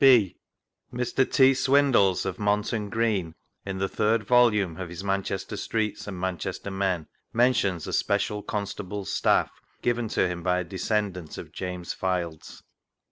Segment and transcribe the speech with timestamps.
[0.03, 0.35] {b)
[0.91, 1.31] Mr.
[1.31, 1.51] T.
[1.53, 3.35] Swindells, of Monton Green,
[3.67, 9.11] in the tturd volume of his Manchester Streets and Manchester Men, mentions" A Special Constable's
[9.13, 9.51] Staff"
[9.83, 11.37] given to him by a descend^!
[11.37, 12.63] of James Fildes.